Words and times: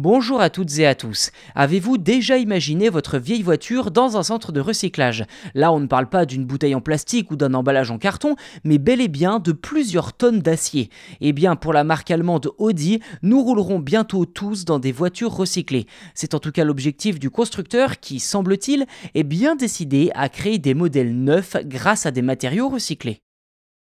Bonjour 0.00 0.40
à 0.40 0.48
toutes 0.48 0.78
et 0.78 0.86
à 0.86 0.94
tous. 0.94 1.32
Avez-vous 1.56 1.98
déjà 1.98 2.38
imaginé 2.38 2.88
votre 2.88 3.18
vieille 3.18 3.42
voiture 3.42 3.90
dans 3.90 4.16
un 4.16 4.22
centre 4.22 4.52
de 4.52 4.60
recyclage? 4.60 5.24
Là, 5.56 5.72
on 5.72 5.80
ne 5.80 5.88
parle 5.88 6.08
pas 6.08 6.24
d'une 6.24 6.44
bouteille 6.44 6.76
en 6.76 6.80
plastique 6.80 7.32
ou 7.32 7.36
d'un 7.36 7.52
emballage 7.52 7.90
en 7.90 7.98
carton, 7.98 8.36
mais 8.62 8.78
bel 8.78 9.00
et 9.00 9.08
bien 9.08 9.40
de 9.40 9.50
plusieurs 9.50 10.12
tonnes 10.12 10.38
d'acier. 10.38 10.88
Eh 11.20 11.32
bien, 11.32 11.56
pour 11.56 11.72
la 11.72 11.82
marque 11.82 12.12
allemande 12.12 12.48
Audi, 12.58 13.00
nous 13.22 13.42
roulerons 13.42 13.80
bientôt 13.80 14.24
tous 14.24 14.64
dans 14.64 14.78
des 14.78 14.92
voitures 14.92 15.34
recyclées. 15.34 15.88
C'est 16.14 16.34
en 16.34 16.38
tout 16.38 16.52
cas 16.52 16.62
l'objectif 16.62 17.18
du 17.18 17.28
constructeur 17.28 17.98
qui, 17.98 18.20
semble-t-il, 18.20 18.86
est 19.16 19.24
bien 19.24 19.56
décidé 19.56 20.12
à 20.14 20.28
créer 20.28 20.60
des 20.60 20.74
modèles 20.74 21.12
neufs 21.12 21.56
grâce 21.64 22.06
à 22.06 22.12
des 22.12 22.22
matériaux 22.22 22.68
recyclés. 22.68 23.18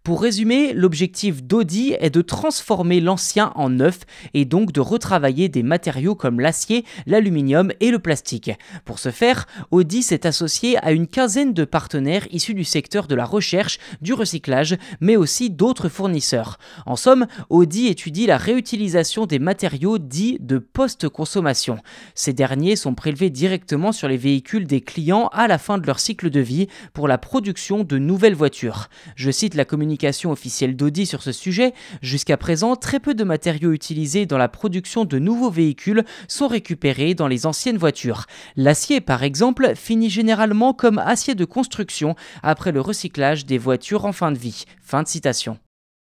Pour 0.08 0.22
résumer, 0.22 0.72
l'objectif 0.72 1.44
d'Audi 1.44 1.94
est 2.00 2.10
de 2.12 2.22
transformer 2.22 3.02
l'ancien 3.02 3.52
en 3.56 3.70
neuf 3.70 4.06
et 4.34 4.46
donc 4.46 4.72
de 4.72 4.80
retravailler 4.80 5.50
des 5.50 5.64
matériaux 5.64 6.16
comme 6.16 6.40
l'acier, 6.40 6.86
l'aluminium 7.08 7.74
et 7.82 7.92
le 7.92 8.00
plastique. 8.00 8.52
Pour 8.86 9.00
ce 9.00 9.12
faire, 9.12 9.48
Audi 9.70 10.04
s'est 10.04 10.26
associé 10.26 10.78
à 10.78 10.94
une 10.94 11.08
quinzaine 11.08 11.52
de 11.54 11.66
partenaires 11.66 12.26
issus 12.32 12.54
du 12.54 12.64
secteur 12.64 13.08
de 13.08 13.16
la 13.16 13.26
recherche, 13.26 13.80
du 14.00 14.14
recyclage, 14.14 14.78
mais 15.02 15.18
aussi 15.18 15.50
d'autres 15.50 15.90
fournisseurs. 15.90 16.58
En 16.86 16.96
somme, 16.96 17.28
Audi 17.50 17.88
étudie 17.88 18.28
la 18.28 18.38
réutilisation 18.38 19.26
des 19.26 19.40
matériaux 19.40 19.98
dits 19.98 20.38
de 20.40 20.58
post-consommation. 20.58 21.80
Ces 22.16 22.32
derniers 22.32 22.78
sont 22.78 22.96
prélevés 22.96 23.30
directement 23.30 23.92
sur 23.92 24.08
les 24.08 24.16
véhicules 24.16 24.68
des 24.68 24.80
clients 24.80 25.28
à 25.34 25.50
la 25.50 25.58
fin 25.58 25.78
de 25.78 25.86
leur 25.86 26.00
cycle 26.00 26.30
de 26.30 26.40
vie 26.40 26.68
pour 26.94 27.10
la 27.10 27.18
production 27.18 27.84
de 27.84 27.98
nouvelles 27.98 28.36
voitures. 28.36 28.88
Je 29.18 29.32
cite 29.32 29.54
la 29.54 29.66
communication 29.66 29.97
officielle 30.26 30.76
d'Audi 30.76 31.06
sur 31.06 31.22
ce 31.22 31.32
sujet, 31.32 31.74
jusqu'à 32.02 32.38
présent, 32.38 32.76
très 32.76 33.00
peu 33.00 33.14
de 33.14 33.24
matériaux 33.24 33.72
utilisés 33.72 34.26
dans 34.26 34.38
la 34.38 34.48
production 34.48 35.06
de 35.06 35.20
nouveaux 35.20 35.50
véhicules 35.50 36.04
sont 36.28 36.48
récupérés 36.48 37.14
dans 37.14 37.28
les 37.28 37.46
anciennes 37.46 37.78
voitures. 37.78 38.26
L'acier, 38.56 39.02
par 39.02 39.24
exemple, 39.24 39.74
finit 39.76 40.10
généralement 40.10 40.74
comme 40.74 41.00
acier 41.00 41.36
de 41.36 41.46
construction 41.46 42.16
après 42.44 42.72
le 42.72 42.82
recyclage 42.82 43.46
des 43.46 43.58
voitures 43.58 44.06
en 44.06 44.12
fin 44.12 44.32
de 44.32 44.38
vie. 44.38 44.66
Fin 44.82 45.04
de 45.04 45.08
citation. 45.08 45.58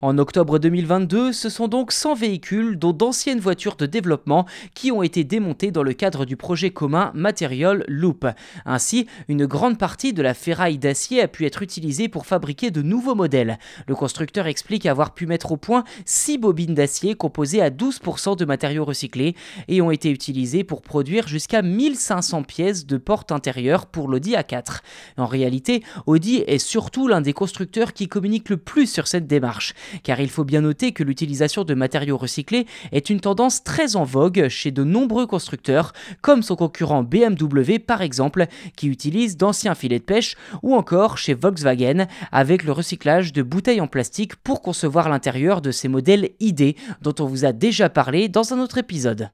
En 0.02 0.18
octobre 0.18 0.58
2022, 0.58 1.32
ce 1.32 1.48
sont 1.48 1.68
donc 1.68 1.90
100 1.90 2.16
véhicules, 2.16 2.78
dont 2.78 2.92
d'anciennes 2.92 3.40
voitures 3.40 3.76
de 3.76 3.86
développement, 3.86 4.44
qui 4.74 4.92
ont 4.92 5.02
été 5.02 5.24
démontés 5.24 5.70
dans 5.70 5.82
le 5.82 5.94
cadre 5.94 6.26
du 6.26 6.36
projet 6.36 6.68
commun 6.68 7.12
Material 7.14 7.82
Loop. 7.88 8.26
Ainsi, 8.66 9.06
une 9.28 9.46
grande 9.46 9.78
partie 9.78 10.12
de 10.12 10.20
la 10.20 10.34
ferraille 10.34 10.76
d'acier 10.76 11.22
a 11.22 11.28
pu 11.28 11.46
être 11.46 11.62
utilisée 11.62 12.10
pour 12.10 12.26
fabriquer 12.26 12.70
de 12.70 12.82
nouveaux 12.82 13.14
modèles. 13.14 13.58
Le 13.88 13.94
constructeur 13.94 14.46
explique 14.46 14.84
avoir 14.84 15.14
pu 15.14 15.24
mettre 15.24 15.52
au 15.52 15.56
point 15.56 15.82
6 16.04 16.36
bobines 16.36 16.74
d'acier 16.74 17.14
composées 17.14 17.62
à 17.62 17.70
12% 17.70 18.36
de 18.36 18.44
matériaux 18.44 18.84
recyclés 18.84 19.34
et 19.66 19.80
ont 19.80 19.90
été 19.90 20.10
utilisées 20.10 20.62
pour 20.62 20.82
produire 20.82 21.26
jusqu'à 21.26 21.62
1500 21.62 22.42
pièces 22.42 22.84
de 22.84 22.98
portes 22.98 23.32
intérieures 23.32 23.86
pour 23.86 24.08
l'Audi 24.08 24.34
A4. 24.34 24.80
En 25.16 25.24
réalité, 25.24 25.82
Audi 26.04 26.44
est 26.46 26.58
surtout 26.58 27.08
l'un 27.08 27.22
des 27.22 27.32
constructeurs 27.32 27.94
qui 27.94 28.08
communique 28.08 28.50
le 28.50 28.58
plus 28.58 28.92
sur 28.92 29.08
cette 29.08 29.26
démarche 29.26 29.72
car 30.02 30.20
il 30.20 30.30
faut 30.30 30.44
bien 30.44 30.60
noter 30.60 30.92
que 30.92 31.02
l'utilisation 31.02 31.64
de 31.64 31.74
matériaux 31.74 32.16
recyclés 32.16 32.66
est 32.92 33.10
une 33.10 33.20
tendance 33.20 33.64
très 33.64 33.96
en 33.96 34.04
vogue 34.04 34.48
chez 34.48 34.70
de 34.70 34.84
nombreux 34.84 35.26
constructeurs, 35.26 35.92
comme 36.22 36.42
son 36.42 36.56
concurrent 36.56 37.02
BMW 37.02 37.78
par 37.78 38.02
exemple, 38.02 38.46
qui 38.76 38.88
utilise 38.88 39.36
d'anciens 39.36 39.74
filets 39.74 39.98
de 39.98 40.04
pêche, 40.04 40.36
ou 40.62 40.74
encore 40.74 41.18
chez 41.18 41.34
Volkswagen 41.34 42.06
avec 42.32 42.64
le 42.64 42.72
recyclage 42.72 43.32
de 43.32 43.42
bouteilles 43.42 43.80
en 43.80 43.86
plastique 43.86 44.36
pour 44.36 44.62
concevoir 44.62 45.08
l'intérieur 45.08 45.60
de 45.60 45.70
ces 45.70 45.88
modèles 45.88 46.30
ID 46.40 46.76
dont 47.02 47.14
on 47.20 47.26
vous 47.26 47.44
a 47.44 47.52
déjà 47.52 47.88
parlé 47.88 48.28
dans 48.28 48.52
un 48.52 48.60
autre 48.60 48.78
épisode. 48.78 49.30